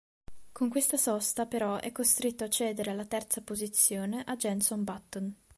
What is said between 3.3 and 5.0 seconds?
posizione a Jenson